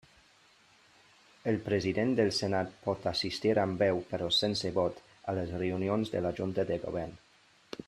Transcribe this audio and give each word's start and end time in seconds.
El 1.51 1.59
president 1.67 2.13
del 2.19 2.31
Senat 2.37 2.73
pot 2.87 3.05
assistir 3.13 3.53
amb 3.65 3.85
veu 3.85 4.01
però 4.15 4.31
sense 4.39 4.73
vot 4.79 5.05
a 5.05 5.37
les 5.41 5.55
reunions 5.65 6.15
de 6.17 6.25
la 6.29 6.33
Junta 6.41 6.69
de 6.73 6.81
Govern. 6.89 7.15